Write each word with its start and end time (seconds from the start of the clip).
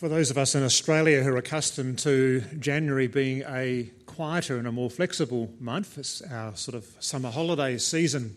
For 0.00 0.08
those 0.08 0.30
of 0.30 0.38
us 0.38 0.54
in 0.54 0.62
Australia 0.62 1.22
who 1.22 1.34
are 1.34 1.36
accustomed 1.36 1.98
to 1.98 2.40
January 2.58 3.06
being 3.06 3.42
a 3.46 3.90
quieter 4.06 4.56
and 4.56 4.66
a 4.66 4.72
more 4.72 4.88
flexible 4.88 5.52
month, 5.60 5.98
it's 5.98 6.22
our 6.22 6.56
sort 6.56 6.74
of 6.74 6.86
summer 7.00 7.30
holiday 7.30 7.76
season. 7.76 8.34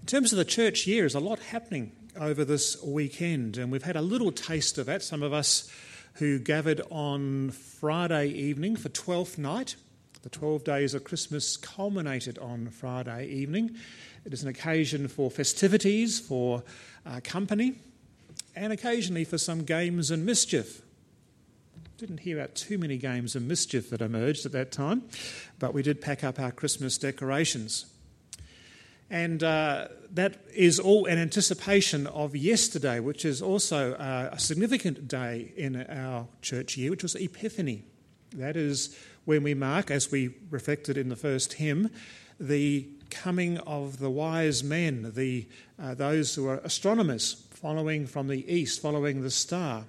In 0.00 0.06
terms 0.06 0.32
of 0.32 0.38
the 0.38 0.44
church 0.44 0.88
year, 0.88 1.02
there's 1.02 1.14
a 1.14 1.20
lot 1.20 1.38
happening 1.38 1.92
over 2.18 2.44
this 2.44 2.82
weekend, 2.82 3.58
and 3.58 3.70
we've 3.70 3.84
had 3.84 3.94
a 3.94 4.02
little 4.02 4.32
taste 4.32 4.76
of 4.76 4.86
that. 4.86 5.04
Some 5.04 5.22
of 5.22 5.32
us 5.32 5.70
who 6.14 6.40
gathered 6.40 6.80
on 6.90 7.52
Friday 7.52 8.30
evening 8.30 8.74
for 8.74 8.88
Twelfth 8.88 9.38
night. 9.38 9.76
The 10.22 10.30
12 10.30 10.64
days 10.64 10.94
of 10.94 11.04
Christmas 11.04 11.56
culminated 11.56 12.40
on 12.40 12.70
Friday 12.70 13.28
evening. 13.28 13.76
It 14.24 14.32
is 14.32 14.42
an 14.42 14.48
occasion 14.48 15.06
for 15.06 15.30
festivities, 15.30 16.18
for 16.18 16.64
uh, 17.06 17.20
company, 17.22 17.76
and 18.56 18.72
occasionally 18.72 19.22
for 19.22 19.38
some 19.38 19.62
games 19.62 20.10
and 20.10 20.26
mischief. 20.26 20.82
Didn't 21.98 22.20
hear 22.20 22.38
about 22.38 22.54
too 22.54 22.78
many 22.78 22.96
games 22.96 23.34
of 23.34 23.42
mischief 23.42 23.90
that 23.90 24.00
emerged 24.00 24.46
at 24.46 24.52
that 24.52 24.70
time, 24.70 25.02
but 25.58 25.74
we 25.74 25.82
did 25.82 26.00
pack 26.00 26.22
up 26.22 26.38
our 26.38 26.52
Christmas 26.52 26.96
decorations. 26.96 27.86
And 29.10 29.42
uh, 29.42 29.88
that 30.12 30.36
is 30.54 30.78
all 30.78 31.06
an 31.06 31.18
anticipation 31.18 32.06
of 32.06 32.36
yesterday, 32.36 33.00
which 33.00 33.24
is 33.24 33.42
also 33.42 33.94
uh, 33.94 34.30
a 34.30 34.38
significant 34.38 35.08
day 35.08 35.52
in 35.56 35.84
our 35.90 36.28
church 36.40 36.76
year, 36.76 36.92
which 36.92 37.02
was 37.02 37.16
Epiphany. 37.16 37.82
That 38.32 38.56
is 38.56 38.96
when 39.24 39.42
we 39.42 39.54
mark, 39.54 39.90
as 39.90 40.12
we 40.12 40.36
reflected 40.50 40.96
in 40.96 41.08
the 41.08 41.16
first 41.16 41.54
hymn, 41.54 41.90
the 42.38 42.86
coming 43.10 43.58
of 43.58 43.98
the 43.98 44.10
wise 44.10 44.62
men, 44.62 45.14
the, 45.16 45.48
uh, 45.82 45.94
those 45.94 46.32
who 46.36 46.46
are 46.46 46.58
astronomers 46.58 47.44
following 47.50 48.06
from 48.06 48.28
the 48.28 48.48
east, 48.54 48.80
following 48.80 49.22
the 49.22 49.32
star. 49.32 49.84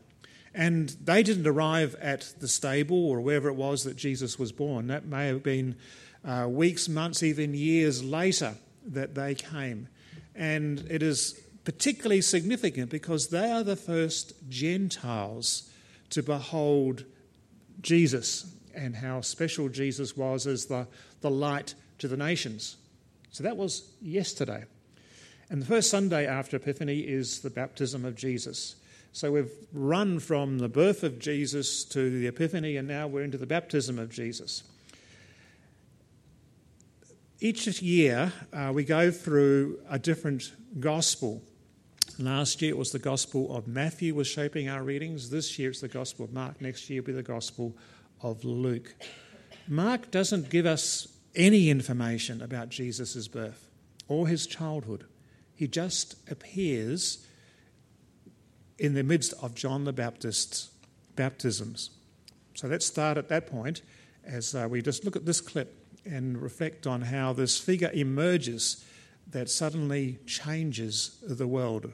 And 0.53 0.89
they 1.03 1.23
didn't 1.23 1.47
arrive 1.47 1.95
at 2.02 2.33
the 2.39 2.47
stable 2.47 3.08
or 3.09 3.22
wherever 3.22 3.50
it 3.50 3.55
was 3.55 3.83
that 3.83 3.95
Jesus 3.95 4.39
was 4.39 4.52
born. 4.52 4.88
That 4.88 5.05
may 5.05 5.28
have 5.28 5.44
been 5.44 5.75
uh, 6.25 6.47
weeks, 6.50 6.89
months, 6.89 7.23
even 7.23 7.53
years 7.53 8.03
later 8.03 8.55
that 8.88 9.16
they 9.16 9.36
came. 9.36 9.88
And 10.36 10.80
it 10.89 11.03
is 11.03 11.39
particularly 11.64 12.22
significant 12.22 12.89
because 12.89 13.27
they 13.27 13.52
are 13.52 13.64
the 13.64 13.75
first 13.75 14.33
Gentiles 14.50 15.70
to 16.09 16.23
behold 16.23 17.05
Jesus 17.81 18.55
and 18.73 18.95
how 18.95 19.22
special 19.22 19.70
Jesus 19.70 20.17
was 20.17 20.47
as 20.47 20.66
the, 20.66 20.88
the 21.22 21.30
light 21.30 21.75
to 22.00 22.08
the 22.08 22.17
nations. 22.17 22.77
So 23.31 23.44
that 23.44 23.58
was 23.58 23.92
yesterday. 24.02 24.66
And 25.50 25.61
the 25.61 25.66
first 25.66 25.89
Sunday 25.89 26.27
after 26.27 26.58
Epiphany 26.58 27.00
is 27.00 27.42
the 27.42 27.50
baptism 27.50 28.05
of 28.05 28.16
Jesus. 28.16 28.75
So 29.11 29.31
we've 29.31 29.52
run 29.73 30.19
from 30.19 30.59
the 30.59 30.69
birth 30.69 31.03
of 31.03 31.19
Jesus 31.19 31.83
to 31.85 32.09
the 32.09 32.27
Epiphany, 32.27 32.77
and 32.77 32.88
now 32.88 33.07
we're 33.07 33.23
into 33.23 33.38
the 33.38 33.47
baptism 33.47 33.97
of 33.97 34.09
Jesus. 34.09 34.63
Each 37.39 37.81
year, 37.81 38.33
uh, 38.53 38.71
we 38.73 38.83
go 38.83 39.11
through 39.11 39.80
a 39.89 39.97
different 39.97 40.53
gospel. 40.80 41.41
Last 42.17 42.61
year 42.61 42.71
it 42.71 42.77
was 42.77 42.91
the 42.91 42.99
Gospel 42.99 43.55
of 43.55 43.67
Matthew 43.67 44.13
was 44.13 44.27
shaping 44.27 44.67
our 44.67 44.83
readings. 44.83 45.30
This 45.30 45.57
year 45.57 45.69
it's 45.69 45.80
the 45.80 45.87
Gospel 45.87 46.25
of 46.25 46.33
Mark. 46.33 46.61
Next 46.61 46.89
year 46.89 47.02
will 47.02 47.07
be 47.07 47.13
the 47.13 47.23
Gospel 47.23 47.77
of 48.21 48.43
Luke. 48.43 48.93
Mark 49.69 50.11
doesn't 50.11 50.49
give 50.49 50.65
us 50.65 51.07
any 51.33 51.69
information 51.69 52.41
about 52.41 52.69
Jesus' 52.69 53.27
birth 53.30 53.69
or 54.09 54.27
his 54.27 54.45
childhood. 54.45 55.05
He 55.55 55.67
just 55.67 56.15
appears 56.30 57.25
in 58.80 58.94
the 58.94 59.03
midst 59.03 59.33
of 59.41 59.55
John 59.55 59.83
the 59.83 59.93
Baptist's 59.93 60.70
baptisms. 61.15 61.92
So 62.55 62.67
let's 62.67 62.86
start 62.86 63.17
at 63.17 63.30
that 63.30 63.48
point 63.48 63.81
as 64.26 64.55
uh, 64.55 64.67
we 64.70 64.81
just 64.81 65.05
look 65.05 65.15
at 65.15 65.26
this 65.26 65.42
clip 65.42 65.76
and 66.05 66.37
reflect 66.37 66.87
on 66.87 67.02
how 67.02 67.33
this 67.33 67.58
figure 67.58 67.92
emerges 67.93 68.86
that 69.31 69.49
suddenly 69.49 70.20
changes 70.26 71.17
the 71.21 71.48
world. 71.48 71.93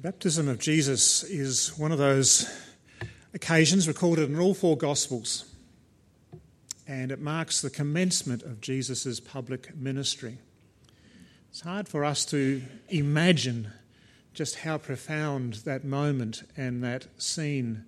Baptism 0.00 0.48
of 0.48 0.58
Jesus 0.58 1.22
is 1.24 1.76
one 1.76 1.92
of 1.92 1.98
those 1.98 2.50
occasions 3.34 3.86
recorded 3.86 4.30
in 4.30 4.38
all 4.38 4.54
four 4.54 4.74
Gospels, 4.74 5.44
and 6.88 7.12
it 7.12 7.20
marks 7.20 7.60
the 7.60 7.68
commencement 7.68 8.42
of 8.42 8.62
Jesus' 8.62 9.20
public 9.20 9.76
ministry. 9.76 10.38
It's 11.50 11.60
hard 11.60 11.86
for 11.86 12.02
us 12.02 12.24
to 12.26 12.62
imagine 12.88 13.70
just 14.32 14.60
how 14.60 14.78
profound 14.78 15.54
that 15.66 15.84
moment 15.84 16.44
and 16.56 16.82
that 16.82 17.06
scene, 17.20 17.84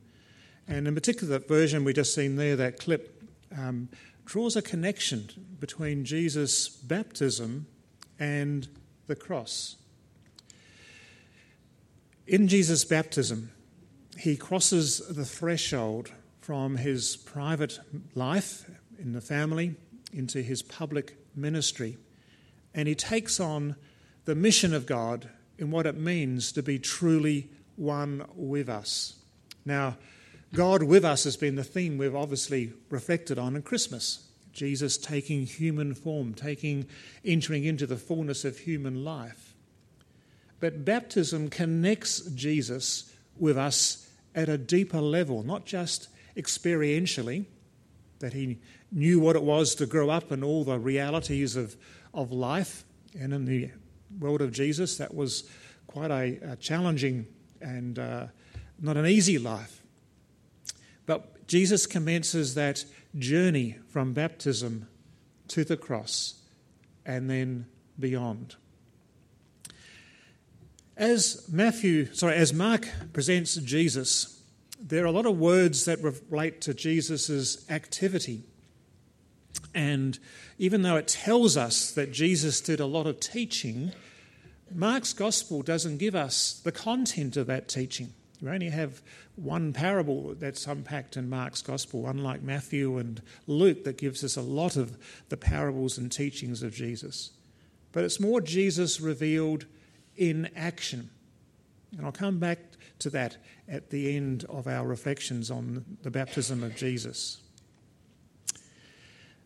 and 0.69 0.87
in 0.87 0.95
particular, 0.95 1.39
that 1.39 1.49
version 1.49 1.83
we 1.83 1.95
just 1.95 2.15
seen 2.15 2.37
there, 2.37 2.57
that 2.57 2.79
clip, 2.79 3.23
um, 3.57 3.89
draws 4.27 4.55
a 4.55 4.61
connection 4.61 5.31
between 5.59 6.05
Jesus' 6.05 6.69
baptism 6.69 7.67
and 8.19 8.69
the 9.07 9.17
cross. 9.17 9.77
In 12.27 12.47
Jesus' 12.47 12.85
baptism, 12.85 13.51
he 14.17 14.37
crosses 14.37 14.99
the 15.09 15.25
threshold 15.25 16.13
from 16.41 16.77
his 16.77 17.17
private 17.17 17.81
life 18.15 18.71
in 18.99 19.13
the 19.13 19.21
family 19.21 19.75
into 20.13 20.43
his 20.43 20.63
public 20.63 21.17
ministry, 21.35 21.97
and 22.75 22.87
he 22.87 22.95
takes 22.95 23.41
on 23.41 23.75
the 24.25 24.35
mission 24.35 24.73
of 24.73 24.87
God 24.87 25.29
in 25.59 25.71
what 25.71 25.87
it 25.87 25.97
means 25.97 26.53
to 26.53 26.63
be 26.63 26.79
truly 26.79 27.51
one 27.77 28.25
with 28.35 28.69
us. 28.69 29.17
Now, 29.65 29.97
God 30.55 30.83
with 30.83 31.05
us 31.05 31.25
has 31.25 31.37
been 31.37 31.57
the 31.57 31.65
theme 31.65 31.99
we've 31.99 32.15
obviously 32.15 32.73
reflected 32.91 33.39
on 33.39 33.57
in 33.57 33.63
Christmas. 33.63 34.29
Jesus 34.53 34.99
taking 34.99 35.47
human 35.47 35.95
form, 35.95 36.35
taking 36.35 36.87
entering 37.25 37.65
into 37.65 37.87
the 37.87 37.97
fullness 37.97 38.45
of 38.45 38.59
human 38.59 39.03
life. 39.03 39.52
But 40.63 40.85
baptism 40.85 41.51
connects 41.51 42.21
Jesus 42.21 43.13
with 43.37 43.59
us 43.59 44.09
at 44.33 44.49
a 44.49 44.57
deeper 44.57 45.01
level, 45.01 45.43
not 45.43 45.67
just 45.67 46.07
experientially, 46.37 47.47
that 48.21 48.33
he 48.33 48.61
knew 48.93 49.19
what 49.19 49.35
it 49.35 49.43
was 49.43 49.75
to 49.75 49.87
grow 49.87 50.09
up 50.09 50.31
in 50.31 50.45
all 50.45 50.63
the 50.63 50.79
realities 50.79 51.57
of, 51.57 51.75
of 52.15 52.31
life. 52.31 52.85
And 53.19 53.33
in 53.33 53.45
the 53.45 53.73
world 54.21 54.41
of 54.41 54.53
Jesus, 54.53 54.99
that 54.99 55.13
was 55.13 55.51
quite 55.89 56.13
a, 56.13 56.53
a 56.53 56.57
challenging 56.61 57.27
and 57.61 57.99
uh, 57.99 58.27
not 58.81 58.97
an 58.97 59.07
easy 59.07 59.39
life. 59.39 59.83
But 61.07 61.49
Jesus 61.49 61.87
commences 61.87 62.55
that 62.55 62.85
journey 63.19 63.79
from 63.89 64.13
baptism 64.13 64.87
to 65.49 65.65
the 65.65 65.77
cross 65.77 66.41
and 67.05 67.29
then 67.29 67.67
beyond. 67.99 68.55
As 71.03 71.49
Matthew, 71.51 72.15
sorry, 72.15 72.37
as 72.37 72.53
Mark 72.53 72.87
presents 73.13 73.57
Jesus, 73.57 74.41
there 74.81 75.03
are 75.03 75.09
a 75.09 75.11
lot 75.11 75.27
of 75.27 75.37
words 75.37 75.85
that 75.87 76.01
relate 76.01 76.61
to 76.61 76.75
Jesus' 76.75 77.69
activity. 77.69 78.45
And 79.75 80.17
even 80.59 80.83
though 80.83 80.95
it 80.95 81.09
tells 81.09 81.57
us 81.57 81.91
that 81.91 82.13
Jesus 82.13 82.61
did 82.61 82.79
a 82.79 82.87
lot 82.87 83.09
of 83.09 83.19
teaching, 83.19 83.91
Mark's 84.73 85.13
gospel 85.13 85.63
doesn't 85.63 85.99
give 85.99 86.15
us 86.15 86.61
the 86.63 86.71
content 86.71 87.37
of 87.37 87.49
that 87.49 87.67
teaching. 87.67 88.13
We 88.41 88.51
only 88.51 88.71
have 88.71 89.03
one 89.35 89.73
parable 89.73 90.37
that's 90.39 90.69
unpacked 90.69 91.17
in 91.17 91.29
Mark's 91.29 91.63
gospel, 91.63 92.07
unlike 92.07 92.43
Matthew 92.43 92.97
and 92.99 93.21
Luke, 93.49 93.83
that 93.83 93.99
gives 93.99 94.23
us 94.23 94.37
a 94.37 94.41
lot 94.41 94.77
of 94.77 94.97
the 95.31 95.37
parables 95.37 95.99
and 95.99 96.13
teachings 96.13 96.63
of 96.63 96.73
Jesus. 96.73 97.33
But 97.91 98.05
it's 98.05 98.21
more 98.21 98.41
Jesus 98.41 99.01
revealed 99.01 99.67
in 100.17 100.51
action. 100.57 101.11
And 101.97 102.07
I'll 102.07 102.13
come 102.13 102.39
back 102.39 102.59
to 103.01 103.11
that 103.11 103.37
at 103.69 103.91
the 103.91 104.17
end 104.17 104.45
of 104.49 104.67
our 104.67 104.87
reflections 104.87 105.51
on 105.51 105.85
the 106.03 106.11
baptism 106.11 106.63
of 106.63 106.77
Jesus. 106.77 107.39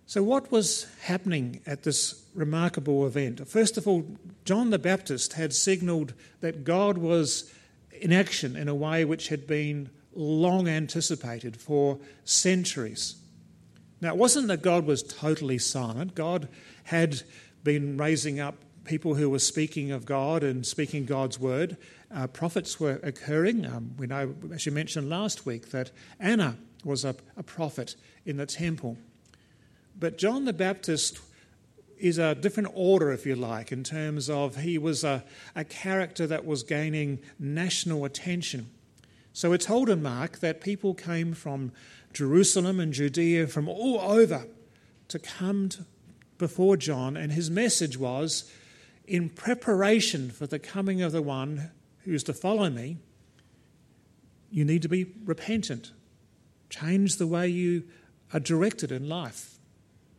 So, 0.08 0.22
what 0.22 0.52
was 0.52 0.86
happening 1.02 1.60
at 1.66 1.82
this 1.82 2.24
remarkable 2.32 3.06
event? 3.06 3.46
First 3.48 3.76
of 3.76 3.88
all, 3.88 4.06
John 4.44 4.70
the 4.70 4.78
Baptist 4.78 5.32
had 5.32 5.52
signalled 5.52 6.14
that 6.40 6.62
God 6.62 6.96
was 6.96 7.52
in 7.90 8.12
action 8.12 8.54
in 8.54 8.68
a 8.68 8.74
way 8.74 9.04
which 9.04 9.28
had 9.28 9.48
been 9.48 9.90
long 10.14 10.68
anticipated 10.68 11.56
for 11.56 11.98
centuries. 12.24 13.16
Now, 14.00 14.10
it 14.10 14.16
wasn't 14.16 14.48
that 14.48 14.62
God 14.62 14.86
was 14.86 15.02
totally 15.02 15.58
silent, 15.58 16.14
God 16.14 16.48
had 16.84 17.22
been 17.64 17.96
raising 17.96 18.38
up 18.38 18.56
people 18.86 19.14
who 19.14 19.28
were 19.28 19.38
speaking 19.38 19.90
of 19.90 20.06
God 20.06 20.42
and 20.42 20.64
speaking 20.64 21.04
God's 21.04 21.38
word. 21.38 21.76
Uh, 22.14 22.26
prophets 22.26 22.80
were 22.80 23.00
occurring. 23.02 23.66
Um, 23.66 23.94
we 23.98 24.06
know, 24.06 24.34
as 24.54 24.64
you 24.64 24.72
mentioned 24.72 25.10
last 25.10 25.44
week, 25.44 25.70
that 25.70 25.90
Anna 26.20 26.56
was 26.84 27.04
a, 27.04 27.16
a 27.36 27.42
prophet 27.42 27.96
in 28.24 28.36
the 28.36 28.46
temple. 28.46 28.96
But 29.98 30.18
John 30.18 30.44
the 30.44 30.52
Baptist 30.52 31.18
is 31.98 32.18
a 32.18 32.34
different 32.34 32.70
order, 32.74 33.10
if 33.10 33.26
you 33.26 33.34
like, 33.34 33.72
in 33.72 33.82
terms 33.82 34.30
of 34.30 34.56
he 34.56 34.78
was 34.78 35.02
a, 35.02 35.24
a 35.54 35.64
character 35.64 36.26
that 36.26 36.44
was 36.44 36.62
gaining 36.62 37.18
national 37.38 38.04
attention. 38.04 38.70
So 39.32 39.50
we're 39.50 39.58
told 39.58 39.88
in 39.88 40.02
Mark 40.02 40.38
that 40.38 40.60
people 40.60 40.94
came 40.94 41.34
from 41.34 41.72
Jerusalem 42.12 42.80
and 42.80 42.92
Judea, 42.92 43.46
from 43.48 43.68
all 43.68 44.00
over, 44.00 44.46
to 45.08 45.18
come 45.18 45.68
to, 45.70 45.84
before 46.38 46.76
John, 46.76 47.16
and 47.16 47.32
his 47.32 47.50
message 47.50 47.98
was 47.98 48.50
in 49.06 49.28
preparation 49.28 50.30
for 50.30 50.46
the 50.46 50.58
coming 50.58 51.02
of 51.02 51.12
the 51.12 51.22
one 51.22 51.70
who 52.00 52.12
is 52.12 52.22
to 52.24 52.32
follow 52.32 52.70
me, 52.70 52.98
you 54.50 54.64
need 54.64 54.82
to 54.82 54.88
be 54.88 55.12
repentant. 55.24 55.92
Change 56.70 57.16
the 57.16 57.26
way 57.26 57.48
you 57.48 57.84
are 58.32 58.40
directed 58.40 58.90
in 58.90 59.08
life. 59.08 59.58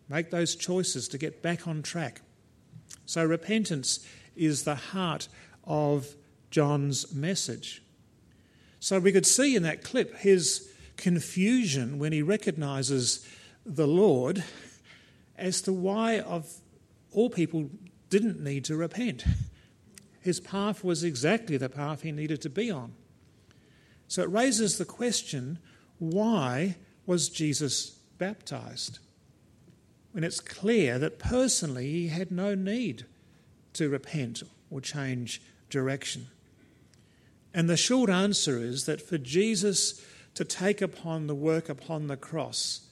Make 0.10 0.32
those 0.32 0.56
choices 0.56 1.08
to 1.10 1.18
get 1.18 1.42
back 1.42 1.68
on 1.68 1.82
track. 1.82 2.22
So, 3.06 3.26
repentance 3.26 4.06
is 4.36 4.64
the 4.64 4.76
heart 4.76 5.28
of 5.66 6.16
John's 6.52 7.14
message. 7.14 7.82
So, 8.80 9.00
we 9.00 9.12
could 9.12 9.26
see 9.26 9.56
in 9.56 9.64
that 9.64 9.84
clip 9.84 10.18
his 10.18 10.72
confusion 10.96 12.00
when 12.00 12.14
he 12.14 12.22
recognizes 12.22 13.28
the 13.66 13.88
Lord 13.88 14.44
as 15.38 15.62
to 15.64 15.74
why, 15.74 16.20
of 16.20 16.52
all 17.12 17.30
people, 17.30 17.70
didn't 18.10 18.40
need 18.40 18.66
to 18.66 18.76
repent. 18.76 19.26
His 20.20 20.40
path 20.40 20.84
was 20.84 21.04
exactly 21.04 21.58
the 21.58 21.70
path 21.70 22.02
he 22.02 22.12
needed 22.12 22.42
to 22.42 22.50
be 22.50 22.70
on. 22.70 22.94
So 24.08 24.24
it 24.24 24.32
raises 24.32 24.78
the 24.78 24.86
question 24.86 25.60
why 26.00 26.76
was 27.06 27.30
Jesus 27.30 27.92
baptized? 28.18 29.00
When 30.12 30.24
it's 30.24 30.40
clear 30.40 31.00
that 31.00 31.20
personally 31.20 31.92
he 31.92 32.08
had 32.08 32.32
no 32.32 32.56
need 32.56 33.06
to 33.74 33.90
repent 33.90 34.44
or 34.70 34.82
change 34.82 35.42
direction. 35.70 36.28
And 37.54 37.70
the 37.70 37.78
short 37.78 38.10
answer 38.10 38.60
is 38.60 38.86
that 38.86 39.02
for 39.02 39.18
Jesus 39.18 40.04
to 40.36 40.46
take 40.46 40.82
upon 40.82 41.28
the 41.28 41.36
work 41.36 41.70
upon 41.70 42.08
the 42.08 42.18
cross, 42.18 42.88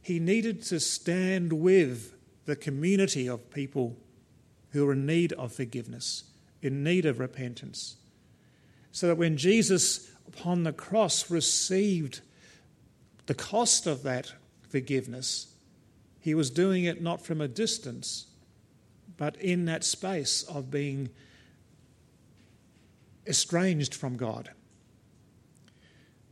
he 0.00 0.20
needed 0.20 0.62
to 0.64 0.78
stand 0.78 1.52
with 1.52 2.14
the 2.44 2.56
community 2.56 3.28
of 3.28 3.50
people 3.50 3.96
who 4.74 4.88
are 4.88 4.92
in 4.92 5.06
need 5.06 5.32
of 5.34 5.52
forgiveness, 5.52 6.24
in 6.60 6.82
need 6.82 7.06
of 7.06 7.20
repentance. 7.20 7.94
So 8.90 9.06
that 9.06 9.16
when 9.16 9.36
Jesus 9.36 10.10
upon 10.26 10.64
the 10.64 10.72
cross 10.72 11.30
received 11.30 12.20
the 13.26 13.34
cost 13.34 13.86
of 13.86 14.02
that 14.02 14.32
forgiveness, 14.68 15.54
he 16.20 16.34
was 16.34 16.50
doing 16.50 16.84
it 16.84 17.00
not 17.00 17.24
from 17.24 17.40
a 17.40 17.46
distance, 17.46 18.26
but 19.16 19.36
in 19.36 19.66
that 19.66 19.84
space 19.84 20.42
of 20.42 20.72
being 20.72 21.08
estranged 23.28 23.94
from 23.94 24.16
God. 24.16 24.50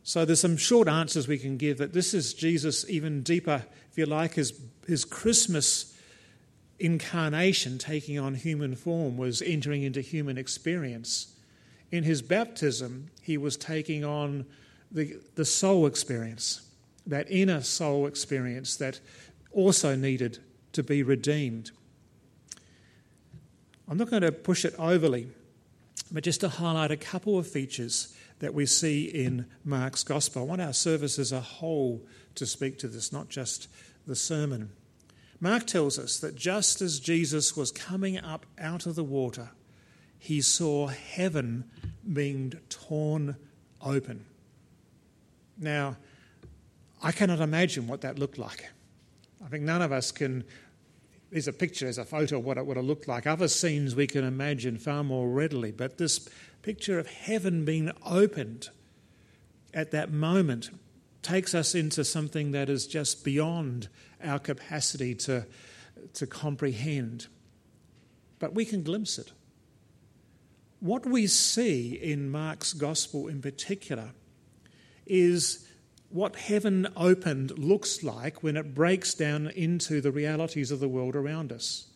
So 0.03 0.25
there's 0.25 0.41
some 0.41 0.57
short 0.57 0.89
answers 0.89 1.29
we 1.29 1.39
can 1.39 1.59
give 1.59 1.79
that 1.79 1.93
this 1.93 2.13
is 2.13 2.35
Jesus 2.35 2.85
even 2.91 3.23
deeper, 3.23 3.65
if 3.93 3.97
you 3.97 4.07
like, 4.07 4.35
his, 4.35 4.61
his 4.89 5.05
Christmas 5.05 5.92
incarnation, 6.83 7.79
taking 7.79 8.19
on 8.19 8.35
human 8.35 8.75
form, 8.75 9.17
was 9.17 9.41
entering 9.41 9.85
into 9.85 10.01
human 10.01 10.37
experience. 10.37 11.35
In 11.93 12.03
his 12.03 12.23
baptism, 12.23 13.11
he 13.23 13.39
was 13.39 13.57
taking 13.57 14.05
on 14.05 14.45
the, 14.91 15.17
the 15.37 15.45
soul 15.45 15.87
experience, 15.87 16.69
that 17.07 17.31
inner 17.31 17.61
soul 17.61 18.07
experience 18.07 18.77
that 18.77 18.99
also 19.53 19.95
needed 19.95 20.39
to 20.73 20.83
be 20.83 21.05
redeemed. 21.05 21.71
I'm 23.89 23.97
not 23.97 24.11
going 24.11 24.23
to 24.23 24.33
push 24.33 24.65
it 24.65 24.75
overly, 24.79 25.29
but 26.11 26.25
just 26.25 26.41
to 26.41 26.49
highlight 26.49 26.91
a 26.91 26.97
couple 26.97 27.39
of 27.39 27.47
features 27.47 28.15
that 28.41 28.55
we 28.55 28.67
see 28.67 29.05
in 29.05 29.47
Mark's 29.65 30.03
Gospel. 30.03 30.43
I 30.43 30.45
want 30.47 30.61
our 30.61 30.73
service 30.73 31.19
as 31.19 31.31
a 31.31 31.41
whole 31.41 32.05
to 32.35 32.45
speak 32.45 32.79
to 32.81 32.89
this, 32.89 33.13
not 33.13 33.29
just 33.29 33.69
the 34.07 34.17
sermon. 34.17 34.71
Mark 35.43 35.67
tells 35.67 35.99
us 35.99 36.21
that 36.21 36.37
just 36.37 36.81
as 36.81 37.01
Jesus 37.01 37.57
was 37.57 37.73
coming 37.73 38.17
up 38.17 38.47
out 38.61 38.87
of 38.87 38.95
the 38.95 39.03
water, 39.03 39.51
he 40.17 40.41
saw 40.41 40.87
heaven 40.87 41.65
being 42.13 42.53
torn 42.69 43.35
open. 43.81 44.25
Now, 45.59 45.97
I 47.03 47.11
cannot 47.11 47.41
imagine 47.41 47.89
what 47.89 48.03
that 48.03 48.21
looked 48.21 48.39
like. 48.39 48.71
I 49.45 49.49
think 49.49 49.65
none 49.65 49.83
of 49.83 49.91
us 49.91 50.13
can. 50.13 50.45
There's 51.33 51.49
a 51.49 51.53
picture, 51.53 51.87
there's 51.87 51.99
a 51.99 52.05
photo 52.05 52.39
of 52.39 52.45
what 52.45 52.57
it 52.57 52.65
would 52.65 52.77
have 52.77 52.87
looked 52.87 53.09
like. 53.09 53.27
Other 53.27 53.49
scenes 53.49 53.97
we 53.97 54.07
can 54.07 54.23
imagine 54.23 54.79
far 54.79 55.03
more 55.03 55.29
readily, 55.29 55.73
but 55.73 55.99
this 55.99 56.29
picture 56.63 57.01
of 57.01 57.09
heaven 57.09 57.65
being 57.65 57.91
opened 58.07 58.69
at 59.75 59.91
that 59.91 60.13
moment 60.13 60.71
takes 61.23 61.55
us 61.55 61.75
into 61.75 62.05
something 62.05 62.53
that 62.53 62.69
is 62.69 62.87
just 62.87 63.25
beyond 63.25 63.89
our 64.23 64.39
capacity 64.39 65.15
to, 65.15 65.47
to 66.15 66.27
comprehend. 66.27 67.29
But 68.39 68.55
we 68.55 68.65
can 68.65 68.83
glimpse 68.83 69.19
it. 69.19 69.33
What 70.81 71.07
we 71.07 71.29
see 71.29 71.93
in 71.95 72.29
Mark's 72.29 72.73
gospel 72.73 73.29
in 73.29 73.41
particular 73.41 74.11
is 75.07 75.67
what 76.09 76.37
heaven 76.37 76.89
opened 76.97 77.57
looks 77.59 78.03
like 78.03 78.43
when 78.43 78.57
it 78.57 78.75
breaks 78.75 79.15
down 79.15 79.49
into 79.49 80.01
the 80.01 80.11
realities 80.11 80.71
of 80.71 80.81
the 80.81 80.89
world 80.89 81.17
around 81.17 81.53
us. 81.53 81.87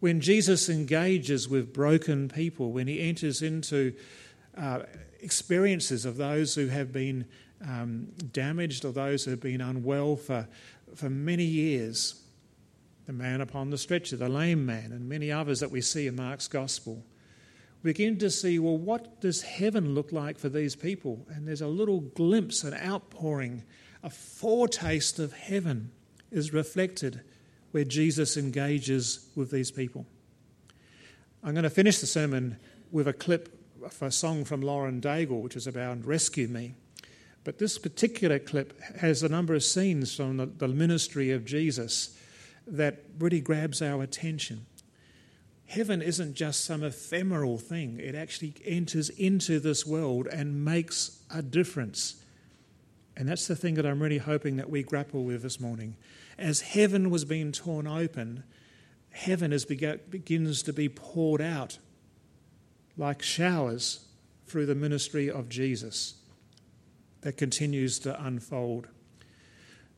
When 0.00 0.20
Jesus 0.20 0.68
engages 0.68 1.48
with 1.48 1.72
broken 1.72 2.28
people, 2.28 2.70
when 2.70 2.86
he 2.86 3.00
enters 3.00 3.42
into 3.42 3.94
uh, 4.56 4.80
experiences 5.20 6.04
of 6.04 6.16
those 6.16 6.54
who 6.54 6.68
have 6.68 6.92
been 6.92 7.24
um, 7.66 8.08
damaged 8.32 8.84
or 8.84 8.92
those 8.92 9.24
who 9.24 9.30
have 9.30 9.40
been 9.40 9.60
unwell 9.60 10.16
for, 10.16 10.48
for 10.94 11.10
many 11.10 11.44
years. 11.44 12.22
The 13.06 13.12
man 13.12 13.40
upon 13.40 13.70
the 13.70 13.78
stretcher, 13.78 14.16
the 14.16 14.28
lame 14.28 14.66
man, 14.66 14.92
and 14.92 15.08
many 15.08 15.32
others 15.32 15.60
that 15.60 15.70
we 15.70 15.80
see 15.80 16.06
in 16.06 16.16
Mark's 16.16 16.46
gospel. 16.46 17.04
Begin 17.82 18.18
to 18.18 18.30
see, 18.30 18.58
well, 18.58 18.76
what 18.76 19.20
does 19.20 19.42
heaven 19.42 19.94
look 19.94 20.12
like 20.12 20.38
for 20.38 20.48
these 20.48 20.76
people? 20.76 21.26
And 21.30 21.48
there's 21.48 21.62
a 21.62 21.68
little 21.68 22.00
glimpse, 22.00 22.64
an 22.64 22.74
outpouring, 22.74 23.64
a 24.02 24.10
foretaste 24.10 25.18
of 25.18 25.32
heaven 25.32 25.90
is 26.30 26.52
reflected 26.52 27.22
where 27.70 27.84
Jesus 27.84 28.36
engages 28.36 29.28
with 29.34 29.50
these 29.50 29.70
people. 29.70 30.06
I'm 31.42 31.52
going 31.52 31.64
to 31.64 31.70
finish 31.70 31.98
the 32.00 32.06
sermon 32.06 32.58
with 32.90 33.06
a 33.06 33.12
clip 33.12 33.56
of 33.84 34.02
a 34.02 34.10
song 34.10 34.44
from 34.44 34.60
Lauren 34.60 35.00
Daigle, 35.00 35.40
which 35.40 35.56
is 35.56 35.66
about 35.66 36.04
Rescue 36.04 36.48
Me. 36.48 36.74
But 37.48 37.56
this 37.56 37.78
particular 37.78 38.38
clip 38.38 38.78
has 38.96 39.22
a 39.22 39.28
number 39.30 39.54
of 39.54 39.64
scenes 39.64 40.14
from 40.14 40.36
the, 40.36 40.44
the 40.44 40.68
ministry 40.68 41.30
of 41.30 41.46
Jesus 41.46 42.14
that 42.66 43.02
really 43.18 43.40
grabs 43.40 43.80
our 43.80 44.02
attention. 44.02 44.66
Heaven 45.64 46.02
isn't 46.02 46.34
just 46.34 46.66
some 46.66 46.84
ephemeral 46.84 47.56
thing, 47.56 48.00
it 48.00 48.14
actually 48.14 48.54
enters 48.66 49.08
into 49.08 49.60
this 49.60 49.86
world 49.86 50.26
and 50.26 50.62
makes 50.62 51.22
a 51.34 51.40
difference. 51.40 52.22
And 53.16 53.26
that's 53.26 53.46
the 53.46 53.56
thing 53.56 53.76
that 53.76 53.86
I'm 53.86 54.02
really 54.02 54.18
hoping 54.18 54.56
that 54.56 54.68
we 54.68 54.82
grapple 54.82 55.24
with 55.24 55.40
this 55.40 55.58
morning. 55.58 55.96
As 56.36 56.60
heaven 56.60 57.08
was 57.08 57.24
being 57.24 57.52
torn 57.52 57.86
open, 57.86 58.44
heaven 59.08 59.54
is 59.54 59.64
begins 59.64 60.62
to 60.64 60.74
be 60.74 60.90
poured 60.90 61.40
out 61.40 61.78
like 62.98 63.22
showers 63.22 64.04
through 64.44 64.66
the 64.66 64.74
ministry 64.74 65.30
of 65.30 65.48
Jesus 65.48 66.16
that 67.22 67.36
continues 67.36 67.98
to 68.00 68.24
unfold. 68.24 68.88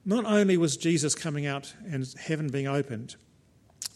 Not 0.05 0.25
only 0.25 0.57
was 0.57 0.77
Jesus 0.77 1.15
coming 1.15 1.47
out 1.47 1.75
and 1.91 2.07
heaven 2.19 2.49
being 2.49 2.67
opened, 2.67 3.17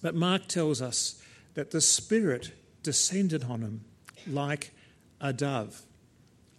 but 0.02 0.14
Mark 0.14 0.48
tells 0.48 0.82
us 0.82 1.22
that 1.54 1.70
the 1.70 1.80
Spirit 1.80 2.52
descended 2.82 3.44
on 3.44 3.62
him 3.62 3.84
like 4.26 4.74
a 5.20 5.32
dove. 5.32 5.82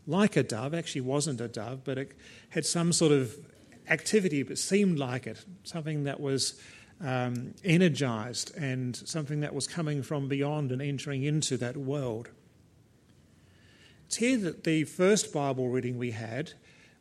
Like 0.08 0.36
a 0.36 0.44
dove, 0.44 0.74
actually 0.74 1.02
wasn't 1.02 1.42
a 1.42 1.48
dove, 1.48 1.84
but 1.84 1.98
it 1.98 2.12
had 2.50 2.66
some 2.66 2.92
sort 2.92 3.12
of 3.12 3.36
activity, 3.88 4.44
but 4.44 4.58
seemed 4.58 4.98
like 4.98 5.28
it, 5.28 5.46
something 5.64 6.06
that 6.06 6.20
was 6.20 6.60
um, 7.02 7.54
energized 7.64 8.56
and 8.58 8.96
something 8.96 9.42
that 9.42 9.54
was 9.54 9.68
coming 9.68 10.02
from 10.02 10.28
beyond 10.28 10.72
and 10.72 10.82
entering 10.82 11.24
into 11.24 11.58
that 11.58 11.78
world. 11.78 12.30
Here 14.16 14.38
that 14.38 14.64
the 14.64 14.84
first 14.86 15.34
Bible 15.34 15.70
reading 15.70 15.98
we 15.98 16.12
had 16.12 16.54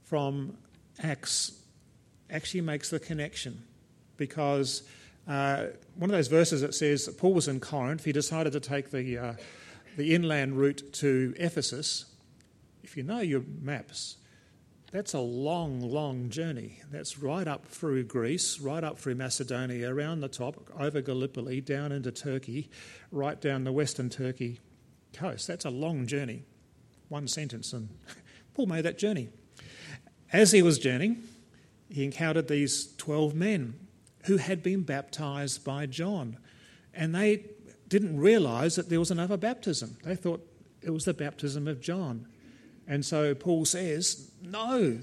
from 0.03 0.57
Acts 1.03 1.53
actually 2.31 2.63
makes 2.63 2.91
the 2.91 2.99
connection 2.99 3.63
because 4.17 4.83
uh, 5.27 5.67
one 5.97 6.11
of 6.11 6.17
those 6.17 6.29
verses 6.29 6.61
that 6.61 6.75
says 6.75 7.07
that 7.07 7.19
Paul 7.19 7.35
was 7.35 7.49
in 7.49 7.61
Corinth, 7.61 8.05
he 8.05 8.13
decided 8.13 8.53
to 8.53 8.61
take 8.61 8.91
the, 8.91 9.19
uh, 9.19 9.35
the 9.97 10.15
inland 10.15 10.57
route 10.57 10.93
to 10.95 11.35
Ephesus. 11.39 12.07
If 12.83 12.97
you 12.97 13.03
know 13.03 13.21
your 13.21 13.43
maps, 13.63 14.17
that's 14.93 15.15
a 15.15 15.21
long, 15.21 15.81
long 15.81 16.29
journey. 16.29 16.81
That's 16.93 17.19
right 17.19 17.49
up 17.49 17.67
through 17.67 18.05
Greece, 18.05 18.61
right 18.61 18.85
up 18.85 18.99
through 18.99 19.17
Macedonia, 19.17 19.93
around 19.93 20.21
the 20.21 20.29
top, 20.29 20.71
over 20.79 21.01
Gallipoli, 21.01 21.61
down 21.61 21.91
into 21.91 22.13
Turkey, 22.13 22.71
right 23.11 23.41
down 23.41 23.65
the 23.65 23.73
western 23.73 24.11
Turkey 24.11 24.61
coast. 25.13 25.49
That's 25.49 25.65
a 25.65 25.71
long 25.71 26.07
journey. 26.07 26.45
One 27.09 27.29
sentence, 27.29 27.73
and 27.73 27.89
Paul 28.55 28.67
made 28.67 28.85
that 28.85 28.99
journey. 28.99 29.29
As 30.33 30.53
he 30.53 30.63
was 30.63 30.79
journeying, 30.79 31.23
he 31.89 32.05
encountered 32.05 32.49
these 32.49 32.95
12 32.97 33.35
men 33.35 33.75
who 34.25 34.39
had 34.39 34.63
been 34.63 34.83
baptized 34.83 35.65
by 35.65 35.87
John. 35.87 36.39
And 36.93 37.15
they 37.15 37.45
didn't 37.89 38.19
realize 38.19 38.77
that 38.77 38.89
there 38.89 38.99
was 38.99 39.11
another 39.11 39.37
baptism. 39.37 39.97
They 40.05 40.17
thought 40.17 40.45
it 40.83 40.91
was 40.91 41.05
the 41.05 41.15
baptism 41.15 41.69
of 41.69 41.81
John. 41.81 42.27
And 42.87 43.05
so 43.05 43.35
Paul 43.35 43.65
says, 43.65 44.31
no, 44.43 44.99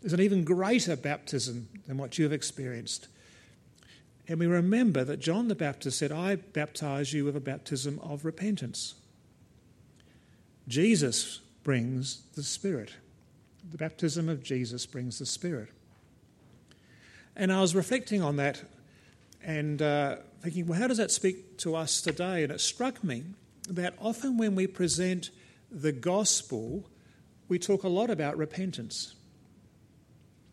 there's 0.00 0.12
an 0.12 0.20
even 0.20 0.44
greater 0.44 0.96
baptism 0.96 1.68
than 1.86 1.98
what 1.98 2.18
you 2.18 2.24
have 2.24 2.32
experienced. 2.32 3.08
And 4.28 4.38
we 4.38 4.46
remember 4.46 5.04
that 5.04 5.20
John 5.20 5.48
the 5.48 5.54
Baptist 5.54 5.98
said, 5.98 6.12
I 6.12 6.36
baptize 6.36 7.12
you 7.12 7.24
with 7.24 7.36
a 7.36 7.40
baptism 7.40 7.98
of 8.00 8.24
repentance. 8.24 8.94
Jesus 10.68 11.40
brings 11.64 12.22
the 12.36 12.42
Spirit. 12.42 12.92
The 13.70 13.78
baptism 13.78 14.28
of 14.28 14.42
Jesus 14.42 14.86
brings 14.86 15.18
the 15.18 15.26
Spirit. 15.26 15.70
And 17.34 17.52
I 17.52 17.60
was 17.60 17.74
reflecting 17.74 18.22
on 18.22 18.36
that 18.36 18.62
and 19.42 19.80
uh, 19.80 20.16
thinking, 20.42 20.66
well, 20.66 20.78
how 20.78 20.86
does 20.86 20.98
that 20.98 21.10
speak 21.10 21.58
to 21.58 21.74
us 21.74 22.02
today? 22.02 22.42
And 22.42 22.52
it 22.52 22.60
struck 22.60 23.02
me 23.02 23.24
that 23.68 23.94
often 23.98 24.36
when 24.36 24.54
we 24.54 24.66
present 24.66 25.30
the 25.70 25.92
gospel, 25.92 26.84
we 27.48 27.58
talk 27.58 27.82
a 27.82 27.88
lot 27.88 28.10
about 28.10 28.36
repentance. 28.36 29.14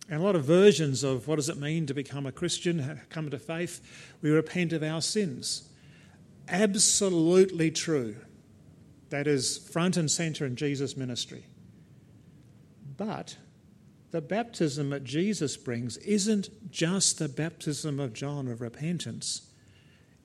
And 0.09 0.21
a 0.21 0.23
lot 0.23 0.35
of 0.35 0.45
versions 0.45 1.03
of 1.03 1.27
what 1.27 1.37
does 1.37 1.49
it 1.49 1.57
mean 1.57 1.87
to 1.87 1.93
become 1.93 2.25
a 2.25 2.31
Christian, 2.31 3.01
come 3.09 3.29
to 3.31 3.39
faith. 3.39 3.81
We 4.21 4.29
repent 4.29 4.71
of 4.71 4.83
our 4.83 5.01
sins. 5.01 5.67
Absolutely 6.47 7.71
true. 7.71 8.15
That 9.15 9.27
is 9.27 9.57
front 9.57 9.95
and 9.95 10.11
centre 10.11 10.45
in 10.45 10.57
Jesus' 10.57 10.97
ministry. 10.97 11.45
But 12.97 13.37
the 14.11 14.19
baptism 14.19 14.89
that 14.89 15.05
Jesus 15.05 15.55
brings 15.55 15.95
isn't 15.99 16.69
just 16.69 17.17
the 17.17 17.29
baptism 17.29 17.97
of 18.01 18.11
John 18.11 18.49
of 18.49 18.59
repentance, 18.59 19.43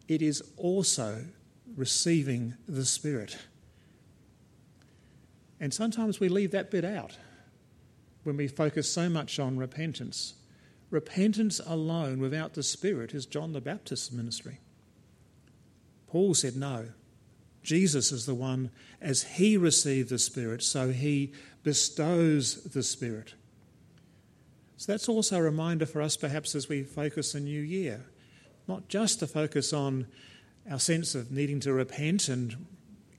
it 0.09 0.23
is 0.23 0.42
also 0.56 1.25
receiving 1.76 2.54
the 2.66 2.85
Spirit. 2.85 3.38
And 5.61 5.73
sometimes 5.73 6.18
we 6.18 6.28
leave 6.28 6.50
that 6.50 6.73
bit 6.73 6.85
out 6.85 7.16
when 8.25 8.37
we 8.37 8.49
focus 8.49 8.92
so 8.92 9.09
much 9.09 9.38
on 9.38 9.56
repentance. 9.56 10.35
Repentance 10.90 11.61
alone 11.64 12.18
without 12.18 12.54
the 12.54 12.64
Spirit 12.64 13.14
is 13.14 13.25
John 13.25 13.52
the 13.52 13.61
Baptist's 13.61 14.11
ministry. 14.11 14.59
Paul 16.09 16.35
said 16.35 16.56
no. 16.56 16.88
Jesus 17.62 18.12
is 18.12 18.26
the 18.26 18.35
one, 18.35 18.71
as 19.00 19.23
he 19.23 19.57
received 19.57 20.09
the 20.09 20.19
Spirit, 20.19 20.62
so 20.62 20.90
he 20.90 21.33
bestows 21.62 22.64
the 22.64 22.83
Spirit. 22.83 23.35
So 24.76 24.93
that's 24.93 25.09
also 25.09 25.37
a 25.37 25.43
reminder 25.43 25.85
for 25.85 26.00
us, 26.00 26.17
perhaps, 26.17 26.55
as 26.55 26.69
we 26.69 26.83
focus 26.83 27.35
a 27.35 27.40
new 27.40 27.61
year. 27.61 28.07
Not 28.67 28.88
just 28.88 29.19
to 29.19 29.26
focus 29.26 29.73
on 29.73 30.07
our 30.71 30.79
sense 30.79 31.14
of 31.14 31.31
needing 31.31 31.61
to 31.61 31.73
repent 31.73 32.29
and 32.29 32.67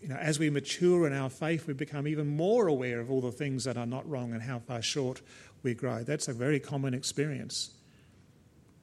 you 0.02 0.08
know, 0.08 0.16
as 0.16 0.40
we 0.40 0.50
mature 0.50 1.06
in 1.06 1.14
our 1.14 1.30
faith, 1.30 1.68
we 1.68 1.74
become 1.74 2.08
even 2.08 2.28
more 2.28 2.68
aware 2.68 3.00
of 3.00 3.12
all 3.12 3.22
the 3.22 3.32
things 3.32 3.66
that 3.66 3.78
are 3.78 3.86
not 3.86 4.10
wrong 4.10 4.34
and 4.34 4.42
how 4.42 4.58
far 4.58 4.82
short 4.82 5.22
we 5.62 5.76
grow. 5.76 6.04
That's 6.04 6.28
a 6.28 6.34
very 6.34 6.60
common 6.60 6.96
experience. 6.96 7.72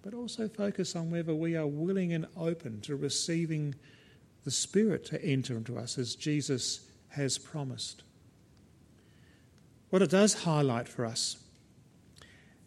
But 0.03 0.15
also 0.15 0.49
focus 0.49 0.95
on 0.95 1.11
whether 1.11 1.35
we 1.35 1.57
are 1.57 1.67
willing 1.67 2.12
and 2.12 2.27
open 2.37 2.81
to 2.83 2.95
receiving 2.95 3.75
the 4.45 4.50
Spirit 4.50 5.04
to 5.07 5.25
enter 5.25 5.57
into 5.57 5.78
us 5.78 5.99
as 5.99 6.14
Jesus 6.14 6.87
has 7.11 7.38
promised. 7.38 8.02
What 9.90 10.02
it 10.02 10.11
does 10.11 10.45
highlight 10.45 10.88
for 10.88 11.04
us 11.04 11.37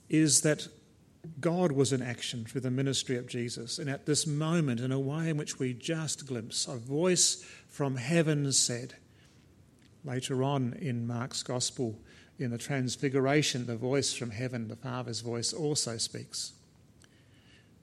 is 0.10 0.42
that 0.42 0.68
God 1.40 1.72
was 1.72 1.94
in 1.94 2.01
action 2.01 2.46
through 2.46 2.62
the 2.62 2.72
ministry 2.72 3.16
of 3.16 3.28
Jesus. 3.28 3.78
And 3.78 3.90
at 3.90 4.06
this 4.06 4.25
moment, 4.25 4.80
in 4.80 4.92
a 4.92 5.00
way 5.00 5.30
in 5.30 5.38
which 5.38 5.60
we 5.60 5.74
just 5.74 6.28
glimpse, 6.28 6.68
a 6.68 6.75
voice 6.75 7.46
from 7.68 7.96
heaven 7.96 8.51
said. 8.51 8.96
Later 10.04 10.44
on 10.44 10.74
in 10.74 11.06
Mark's 11.06 11.44
Gospel, 11.44 12.00
in 12.40 12.50
the 12.50 12.58
Transfiguration, 12.58 13.68
the 13.68 13.78
voice 13.78 14.13
from 14.13 14.32
heaven, 14.32 14.68
the 14.68 14.75
Father's 14.75 15.22
voice, 15.22 15.54
also 15.54 15.98
speaks. 15.98 16.54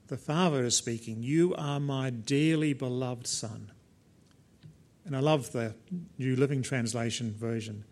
The 0.07 0.17
Father 0.17 0.65
is 0.65 0.75
speaking, 0.75 1.23
You 1.23 1.55
are 1.55 1.79
my 1.79 2.09
dearly 2.09 2.73
beloved 2.73 3.25
Son. 3.25 3.71
And 5.09 5.17
I 5.17 5.21
love 5.21 5.51
the 5.53 5.73
New 6.19 6.35
Living 6.35 6.61
Translation 6.61 7.33
version. 7.33 7.83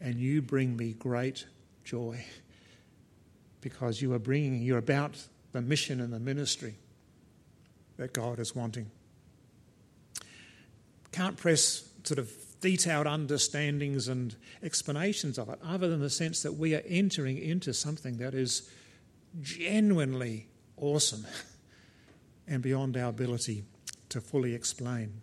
And 0.00 0.16
you 0.16 0.42
bring 0.42 0.76
me 0.76 0.94
great 0.94 1.46
joy 1.84 2.24
because 3.60 4.02
you 4.02 4.12
are 4.12 4.18
bringing, 4.18 4.60
you're 4.60 4.78
about 4.78 5.24
the 5.52 5.62
mission 5.62 6.00
and 6.00 6.12
the 6.12 6.18
ministry 6.18 6.74
that 7.96 8.12
God 8.12 8.40
is 8.40 8.56
wanting. 8.56 8.90
Can't 11.12 11.36
press 11.36 11.88
sort 12.02 12.18
of 12.18 12.32
detailed 12.60 13.06
understandings 13.06 14.08
and 14.08 14.34
explanations 14.60 15.38
of 15.38 15.48
it, 15.50 15.60
other 15.64 15.88
than 15.88 16.00
the 16.00 16.10
sense 16.10 16.42
that 16.42 16.54
we 16.54 16.74
are 16.74 16.82
entering 16.88 17.38
into 17.38 17.72
something 17.72 18.16
that 18.16 18.34
is 18.34 18.68
genuinely 19.40 20.48
awesome 20.76 21.24
and 22.48 22.64
beyond 22.64 22.96
our 22.96 23.10
ability 23.10 23.62
to 24.08 24.20
fully 24.20 24.56
explain. 24.56 25.20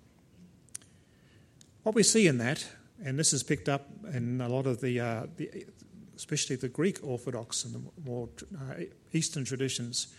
What 1.83 1.95
we 1.95 2.03
see 2.03 2.27
in 2.27 2.37
that, 2.37 2.65
and 3.03 3.17
this 3.17 3.33
is 3.33 3.41
picked 3.41 3.67
up 3.67 3.87
in 4.13 4.39
a 4.39 4.47
lot 4.47 4.67
of 4.67 4.81
the, 4.81 4.99
uh, 4.99 5.25
the 5.37 5.65
especially 6.15 6.55
the 6.55 6.69
Greek 6.69 6.99
Orthodox 7.01 7.65
and 7.65 7.73
the 7.73 7.81
more 8.05 8.29
uh, 8.55 8.83
Eastern 9.13 9.45
traditions, 9.45 10.13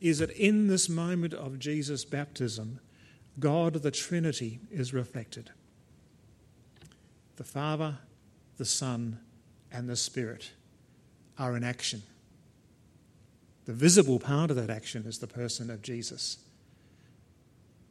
is 0.00 0.18
that 0.20 0.30
in 0.30 0.68
this 0.68 0.88
moment 0.88 1.34
of 1.34 1.58
Jesus' 1.58 2.04
baptism, 2.04 2.80
God 3.38 3.74
the 3.74 3.90
Trinity 3.90 4.60
is 4.70 4.94
reflected. 4.94 5.50
The 7.36 7.44
Father, 7.44 7.98
the 8.56 8.64
Son, 8.64 9.20
and 9.70 9.88
the 9.88 9.96
Spirit 9.96 10.52
are 11.38 11.56
in 11.56 11.64
action. 11.64 12.02
The 13.64 13.72
visible 13.72 14.18
part 14.18 14.50
of 14.50 14.56
that 14.56 14.70
action 14.70 15.04
is 15.06 15.18
the 15.18 15.26
person 15.26 15.70
of 15.70 15.82
Jesus. 15.82 16.38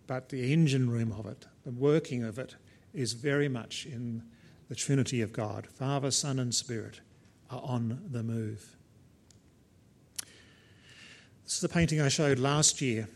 But 0.08 0.30
the 0.30 0.52
engine 0.52 0.90
room 0.90 1.12
of 1.12 1.26
it, 1.26 1.46
the 1.64 1.72
working 1.72 2.24
of 2.24 2.38
it, 2.38 2.56
is 2.94 3.14
very 3.14 3.48
much 3.48 3.86
in 3.86 4.24
the 4.70 4.76
Trinity 4.76 5.22
of 5.22 5.34
God. 5.34 5.68
Father, 5.68 6.12
Son, 6.12 6.40
and 6.40 6.54
Spirit 6.54 7.02
are 7.50 7.62
on 7.64 8.02
the 8.10 8.24
move. 8.24 8.76
This 11.44 11.56
is 11.56 11.60
the 11.60 11.70
painting 11.70 12.00
I 12.00 12.08
showed 12.08 12.40
last 12.40 12.82
year 12.82 13.10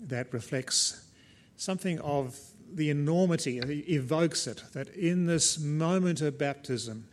that 0.00 0.32
reflects 0.32 1.08
something 1.56 2.00
of 2.00 2.36
the 2.74 2.90
enormity, 2.90 3.58
evokes 3.58 4.46
it, 4.46 4.64
that 4.72 4.88
in 4.96 5.26
this 5.26 5.58
moment 5.58 6.20
of 6.20 6.38
baptism, 6.38 7.06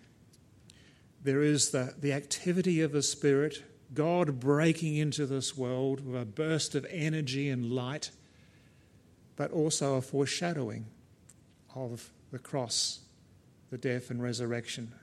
there 1.23 1.43
is 1.43 1.71
the, 1.71 1.93
the 1.99 2.13
activity 2.13 2.81
of 2.81 2.91
the 2.91 3.03
Spirit, 3.03 3.63
God 3.93 4.39
breaking 4.39 4.95
into 4.95 5.25
this 5.25 5.57
world 5.57 6.05
with 6.05 6.19
a 6.19 6.25
burst 6.25 6.75
of 6.75 6.87
energy 6.89 7.49
and 7.49 7.71
light, 7.71 8.09
but 9.35 9.51
also 9.51 9.95
a 9.95 10.01
foreshadowing 10.01 10.85
of 11.75 12.11
the 12.31 12.39
cross, 12.39 12.99
the 13.69 13.77
death 13.77 14.09
and 14.09 14.21
resurrection. 14.21 14.93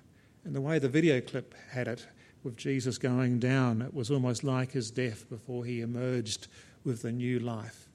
And 0.44 0.54
the 0.54 0.60
way 0.60 0.78
the 0.78 0.88
video 0.88 1.20
clip 1.20 1.54
had 1.70 1.88
it, 1.88 2.06
with 2.42 2.56
Jesus 2.56 2.96
going 2.96 3.40
down, 3.40 3.82
it 3.82 3.92
was 3.92 4.10
almost 4.10 4.44
like 4.44 4.70
his 4.70 4.92
death 4.92 5.28
before 5.28 5.64
he 5.64 5.80
emerged 5.80 6.46
with 6.84 7.02
the 7.02 7.10
new 7.10 7.40
life. 7.40 7.88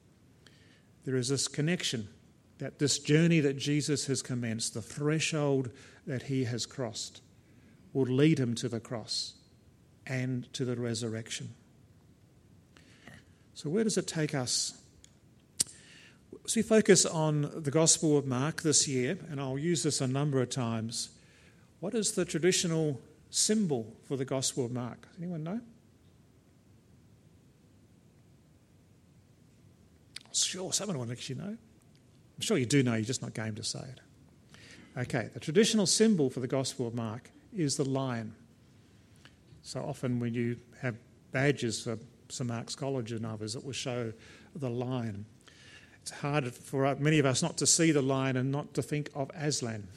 There 1.06 1.16
is 1.16 1.30
this 1.30 1.48
connection 1.48 2.10
that 2.58 2.78
this 2.78 3.00
journey 3.00 3.40
that 3.40 3.58
Jesus 3.58 4.06
has 4.08 4.22
commenced, 4.22 4.74
the 4.74 4.82
threshold 4.82 5.72
that 6.06 6.24
he 6.24 6.44
has 6.44 6.66
crossed, 6.66 7.22
will 7.94 8.06
lead 8.06 8.40
him 8.40 8.54
to 8.56 8.68
the 8.68 8.82
cross 8.82 9.36
and 10.06 10.52
to 10.54 10.66
the 10.66 10.76
resurrection. 10.76 11.56
So, 13.54 13.70
where 13.70 13.84
does 13.84 13.98
it 13.98 14.08
take 14.08 14.36
us? 14.36 14.81
As 16.52 16.56
we 16.58 16.64
focus 16.64 17.06
on 17.06 17.50
the 17.56 17.72
Gospel 17.72 18.18
of 18.18 18.28
Mark 18.28 18.62
this 18.62 18.86
year, 18.86 19.18
and 19.30 19.40
I'll 19.40 19.58
use 19.58 19.84
this 19.84 20.02
a 20.02 20.06
number 20.08 20.42
of 20.42 20.50
times, 20.50 21.12
what 21.80 21.96
is 21.96 22.12
the 22.12 22.26
traditional 22.26 23.00
symbol 23.30 23.96
for 24.06 24.18
the 24.18 24.26
Gospel 24.26 24.66
of 24.66 24.72
Mark? 24.74 25.08
Anyone 25.18 25.46
know? 25.46 25.62
Sure, 30.34 30.74
someone 30.74 31.00
will 31.00 31.10
actually 31.10 31.36
know. 31.36 31.56
I'm 31.56 32.42
sure 32.42 32.58
you 32.58 32.66
do 32.66 32.84
know, 32.84 32.96
you're 32.96 33.06
just 33.06 33.22
not 33.22 33.34
game 33.34 33.56
to 33.56 33.64
say 33.64 33.80
it. 33.80 34.02
Okay, 34.98 35.30
the 35.34 35.40
traditional 35.40 35.86
symbol 35.86 36.30
for 36.30 36.42
the 36.42 36.48
Gospel 36.48 36.86
of 36.86 36.94
Mark 36.94 37.32
is 37.56 37.78
the 37.78 37.86
lion. 37.86 38.36
So 39.62 39.80
often 39.80 40.20
when 40.20 40.34
you 40.34 40.58
have 40.82 40.98
badges 41.32 41.82
for 41.82 41.98
St 42.28 42.50
Mark's 42.50 42.76
College 42.76 43.14
and 43.14 43.26
others, 43.26 43.56
it 43.56 43.64
will 43.64 43.72
show 43.72 44.12
the 44.54 44.70
lion. 44.70 45.26
It's 46.02 46.12
hard 46.12 46.54
for 46.54 46.96
many 46.96 47.20
of 47.20 47.26
us 47.26 47.42
not 47.42 47.58
to 47.58 47.68
see 47.68 47.92
the 47.92 48.02
lion 48.02 48.38
and 48.38 48.52
not 48.52 48.74
to 48.74 48.82
think 48.82 49.10
of 49.16 49.30
Aslan 49.36 49.88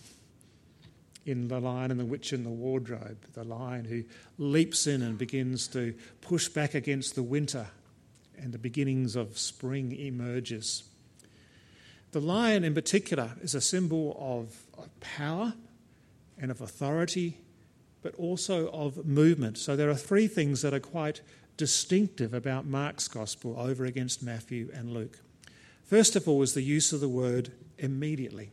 in 1.26 1.48
The 1.48 1.60
Lion 1.60 1.90
and 1.90 1.98
the 1.98 2.04
Witch 2.04 2.32
in 2.32 2.44
the 2.44 2.50
Wardrobe, 2.50 3.16
the 3.32 3.44
lion 3.44 3.86
who 3.86 4.04
leaps 4.36 4.86
in 4.86 5.00
and 5.00 5.16
begins 5.16 5.66
to 5.68 5.94
push 6.20 6.48
back 6.48 6.74
against 6.74 7.14
the 7.14 7.22
winter 7.22 7.66
and 8.36 8.52
the 8.52 8.58
beginnings 8.58 9.16
of 9.16 9.38
spring 9.38 9.92
emerges. 9.92 10.84
The 12.12 12.20
lion, 12.20 12.62
in 12.62 12.74
particular, 12.74 13.30
is 13.42 13.54
a 13.54 13.60
symbol 13.60 14.16
of, 14.20 14.54
of 14.78 14.88
power 15.00 15.54
and 16.38 16.50
of 16.50 16.60
authority 16.60 17.38
but 18.02 18.14
also 18.16 18.68
of 18.70 19.06
movement. 19.06 19.56
So 19.56 19.76
there 19.76 19.88
are 19.88 19.94
three 19.94 20.28
things 20.28 20.60
that 20.60 20.74
are 20.74 20.80
quite 20.80 21.22
distinctive 21.56 22.34
about 22.34 22.66
Mark's 22.66 23.08
gospel 23.08 23.56
over 23.58 23.86
against 23.86 24.22
Matthew 24.22 24.70
and 24.74 24.92
Luke. 24.92 25.20
First 25.84 26.16
of 26.16 26.26
all, 26.26 26.42
is 26.42 26.54
the 26.54 26.62
use 26.62 26.92
of 26.92 27.00
the 27.00 27.08
word 27.08 27.52
immediately. 27.78 28.50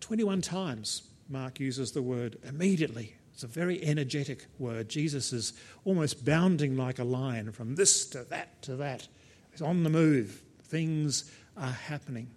21 0.00 0.42
times 0.42 1.02
Mark 1.28 1.58
uses 1.58 1.92
the 1.92 2.02
word 2.02 2.36
immediately. 2.46 3.14
It's 3.32 3.42
a 3.42 3.48
very 3.48 3.82
energetic 3.82 4.46
word. 4.58 4.88
Jesus 4.88 5.32
is 5.32 5.52
almost 5.84 6.24
bounding 6.24 6.76
like 6.76 6.98
a 6.98 7.04
lion 7.04 7.52
from 7.52 7.74
this 7.74 8.06
to 8.06 8.24
that 8.24 8.62
to 8.62 8.76
that. 8.76 9.08
He's 9.50 9.62
on 9.62 9.82
the 9.82 9.90
move. 9.90 10.42
Things 10.64 11.30
are 11.56 11.70
happening. 11.70 12.30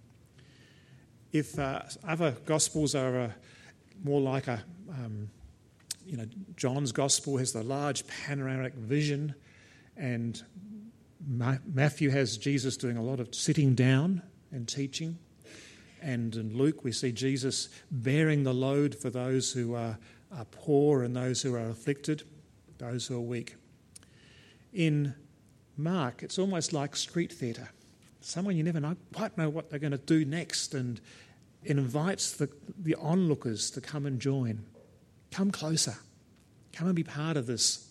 If 1.32 1.58
uh, 1.58 1.82
other 2.06 2.32
gospels 2.44 2.94
are 2.94 3.20
uh, 3.20 3.30
more 4.02 4.20
like 4.20 4.48
a, 4.48 4.62
um, 4.90 5.30
you 6.04 6.16
know, 6.16 6.26
John's 6.56 6.92
gospel 6.92 7.36
has 7.36 7.52
the 7.52 7.62
large 7.62 8.04
panoramic 8.06 8.74
vision, 8.74 9.34
and 9.96 10.42
Matthew 11.26 12.10
has 12.10 12.36
Jesus 12.36 12.76
doing 12.76 12.96
a 12.96 13.02
lot 13.02 13.20
of 13.20 13.34
sitting 13.34 13.74
down 13.74 14.22
and 14.50 14.66
teaching. 14.66 15.18
And 16.02 16.34
in 16.34 16.56
Luke, 16.56 16.82
we 16.82 16.92
see 16.92 17.12
Jesus 17.12 17.68
bearing 17.90 18.42
the 18.42 18.54
load 18.54 18.94
for 18.94 19.10
those 19.10 19.52
who 19.52 19.74
are, 19.74 19.98
are 20.34 20.46
poor 20.46 21.02
and 21.02 21.14
those 21.14 21.42
who 21.42 21.54
are 21.54 21.68
afflicted, 21.68 22.22
those 22.78 23.06
who 23.06 23.16
are 23.16 23.20
weak. 23.20 23.56
In 24.72 25.14
Mark, 25.76 26.22
it's 26.22 26.38
almost 26.38 26.72
like 26.72 26.96
street 26.96 27.32
theatre. 27.32 27.68
Someone 28.20 28.56
you 28.56 28.62
never 28.62 28.80
know, 28.80 28.96
quite 29.14 29.36
know 29.36 29.48
what 29.48 29.70
they're 29.70 29.78
going 29.78 29.92
to 29.92 29.98
do 29.98 30.24
next, 30.24 30.74
and 30.74 31.00
it 31.62 31.72
invites 31.72 32.32
the, 32.32 32.48
the 32.78 32.94
onlookers 32.94 33.70
to 33.72 33.80
come 33.80 34.06
and 34.06 34.20
join. 34.20 34.64
Come 35.30 35.50
closer. 35.50 35.96
Come 36.72 36.86
and 36.86 36.96
be 36.96 37.02
part 37.02 37.36
of 37.36 37.46
this. 37.46 37.88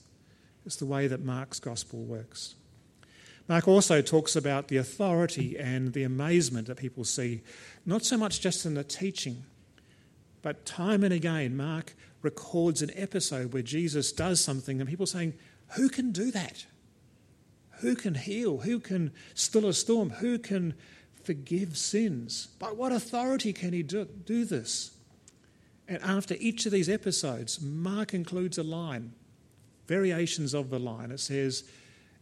It's 0.65 0.77
the 0.77 0.85
way 0.85 1.07
that 1.07 1.23
Mark's 1.23 1.59
gospel 1.59 2.03
works. 2.03 2.55
Mark 3.49 3.67
also 3.67 4.01
talks 4.01 4.35
about 4.35 4.69
the 4.69 4.77
authority 4.77 5.57
and 5.57 5.91
the 5.91 6.03
amazement 6.03 6.67
that 6.67 6.77
people 6.77 7.03
see, 7.03 7.41
not 7.85 8.05
so 8.05 8.15
much 8.15 8.39
just 8.39 8.65
in 8.65 8.75
the 8.75 8.83
teaching, 8.83 9.43
but 10.41 10.65
time 10.65 11.03
and 11.03 11.13
again, 11.13 11.57
Mark 11.57 11.95
records 12.21 12.81
an 12.81 12.91
episode 12.95 13.51
where 13.51 13.63
Jesus 13.63 14.11
does 14.13 14.39
something 14.39 14.79
and 14.79 14.89
people 14.89 15.05
saying, 15.05 15.33
Who 15.75 15.89
can 15.89 16.11
do 16.11 16.31
that? 16.31 16.65
Who 17.79 17.95
can 17.95 18.13
heal? 18.13 18.59
Who 18.59 18.79
can 18.79 19.11
still 19.33 19.65
a 19.67 19.73
storm? 19.73 20.11
Who 20.11 20.37
can 20.37 20.75
forgive 21.23 21.77
sins. 21.77 22.47
By 22.57 22.71
what 22.71 22.91
authority 22.91 23.53
can 23.53 23.73
he 23.73 23.83
do, 23.83 24.05
do 24.05 24.45
this? 24.45 24.91
And 25.87 26.01
after 26.01 26.35
each 26.39 26.65
of 26.65 26.71
these 26.71 26.89
episodes, 26.89 27.61
Mark 27.61 28.13
includes 28.13 28.57
a 28.57 28.63
line, 28.63 29.13
variations 29.87 30.53
of 30.53 30.69
the 30.69 30.79
line. 30.79 31.11
It 31.11 31.19
says, 31.19 31.63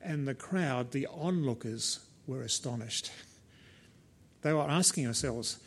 And 0.08 0.26
the 0.26 0.34
crowd, 0.34 0.92
the 0.92 1.06
onlookers, 1.08 2.00
were 2.26 2.42
astonished. 2.42 3.12
They 4.42 4.54
were 4.54 4.62
asking 4.62 5.04
themselves, 5.04 5.60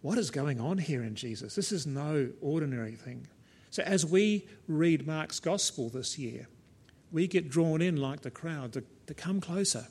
What 0.00 0.16
is 0.16 0.30
going 0.30 0.62
on 0.62 0.78
here 0.78 1.02
in 1.02 1.14
Jesus? 1.14 1.54
This 1.54 1.72
is 1.72 1.86
no 1.86 2.30
ordinary 2.40 2.94
thing. 2.94 3.26
So 3.68 3.82
as 3.82 4.06
we 4.06 4.48
read 4.66 5.06
Mark's 5.06 5.40
gospel 5.40 5.90
this 5.90 6.18
year, 6.18 6.48
we 7.10 7.26
get 7.26 7.50
drawn 7.50 7.82
in 7.82 7.96
like 7.96 8.22
the 8.22 8.30
crowd 8.30 8.72
to, 8.72 8.84
to 9.08 9.12
come 9.12 9.42
closer. 9.42 9.86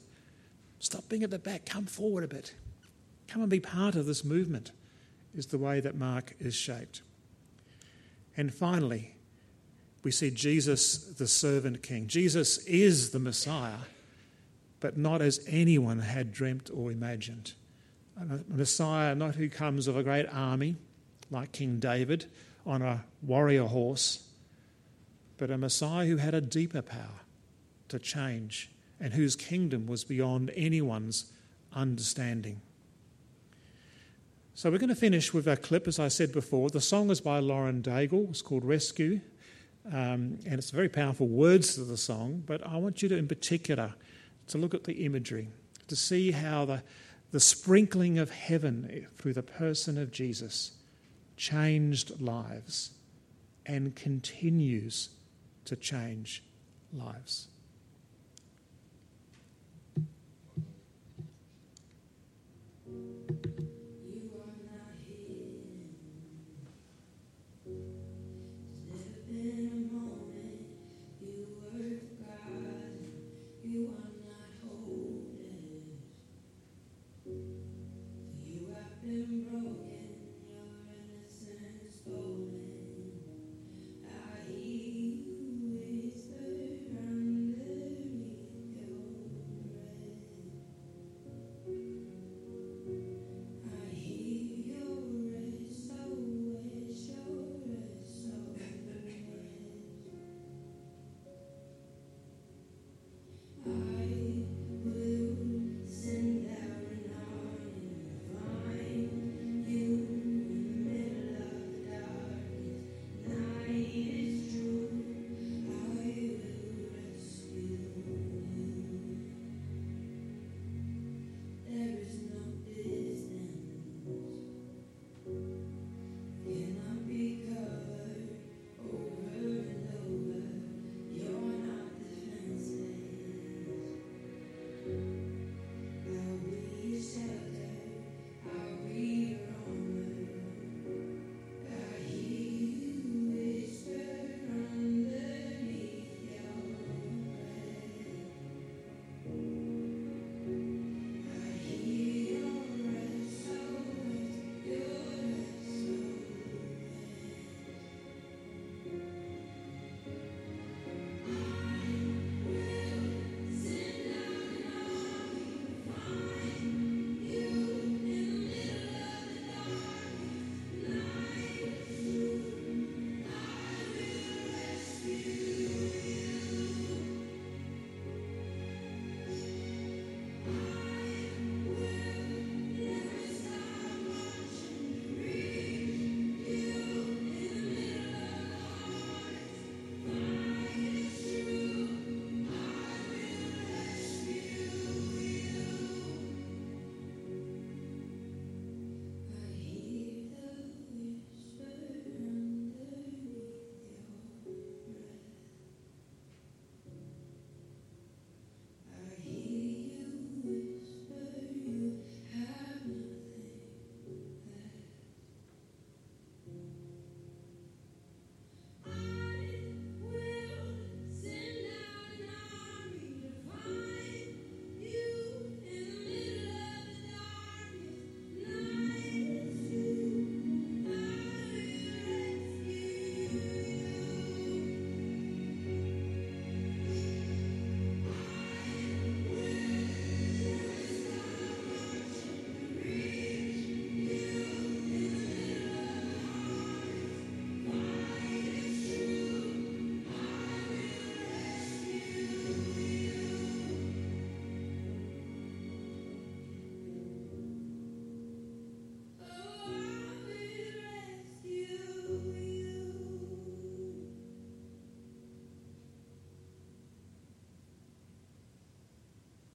Stop 0.79 1.07
being 1.07 1.21
at 1.21 1.29
the 1.29 1.37
back, 1.37 1.67
come 1.67 1.85
forward 1.85 2.23
a 2.23 2.27
bit. 2.27 2.55
Come 3.27 3.43
and 3.43 3.51
be 3.51 3.59
part 3.59 3.93
of 3.93 4.07
this 4.07 4.25
movement, 4.25 4.71
is 5.35 5.45
the 5.45 5.59
way 5.59 5.79
that 5.79 5.95
Mark 5.95 6.33
is 6.39 6.55
shaped. 6.55 7.03
And 8.35 8.51
finally, 8.51 9.13
we 10.03 10.11
see 10.11 10.31
Jesus, 10.31 10.97
the 10.97 11.27
servant 11.27 11.83
king. 11.83 12.07
Jesus 12.07 12.57
is 12.65 13.11
the 13.11 13.19
Messiah, 13.19 13.79
but 14.79 14.97
not 14.97 15.21
as 15.21 15.39
anyone 15.47 15.99
had 15.99 16.31
dreamt 16.31 16.69
or 16.73 16.91
imagined. 16.91 17.53
A 18.17 18.39
Messiah 18.47 19.15
not 19.15 19.35
who 19.35 19.49
comes 19.49 19.87
of 19.87 19.95
a 19.95 20.03
great 20.03 20.27
army, 20.31 20.75
like 21.29 21.51
King 21.51 21.79
David, 21.79 22.25
on 22.65 22.81
a 22.81 23.05
warrior 23.21 23.65
horse, 23.65 24.27
but 25.37 25.49
a 25.51 25.57
Messiah 25.57 26.05
who 26.05 26.17
had 26.17 26.33
a 26.33 26.41
deeper 26.41 26.81
power 26.81 27.21
to 27.89 27.99
change 27.99 28.69
and 28.99 29.13
whose 29.13 29.35
kingdom 29.35 29.87
was 29.87 30.03
beyond 30.03 30.51
anyone's 30.55 31.31
understanding. 31.73 32.61
So 34.53 34.69
we're 34.69 34.77
going 34.77 34.89
to 34.89 34.95
finish 34.95 35.33
with 35.33 35.47
a 35.47 35.57
clip, 35.57 35.87
as 35.87 35.99
I 35.99 36.07
said 36.07 36.31
before. 36.31 36.69
The 36.69 36.81
song 36.81 37.09
is 37.09 37.21
by 37.21 37.39
Lauren 37.39 37.81
Daigle. 37.81 38.29
It's 38.29 38.43
called 38.43 38.63
Rescue. 38.63 39.21
Um, 39.87 40.39
and 40.45 40.53
it's 40.53 40.69
very 40.69 40.89
powerful 40.89 41.27
words 41.27 41.75
to 41.75 41.83
the 41.83 41.97
song, 41.97 42.43
but 42.45 42.65
I 42.65 42.77
want 42.77 43.01
you 43.01 43.09
to, 43.09 43.17
in 43.17 43.27
particular, 43.27 43.93
to 44.47 44.57
look 44.57 44.73
at 44.73 44.83
the 44.83 45.05
imagery, 45.05 45.49
to 45.87 45.95
see 45.95 46.31
how 46.31 46.65
the, 46.65 46.83
the 47.31 47.39
sprinkling 47.39 48.19
of 48.19 48.29
heaven 48.29 49.07
through 49.17 49.33
the 49.33 49.43
person 49.43 49.97
of 49.97 50.11
Jesus 50.11 50.73
changed 51.35 52.21
lives 52.21 52.91
and 53.65 53.95
continues 53.95 55.09
to 55.65 55.75
change 55.75 56.43
lives. 56.93 57.47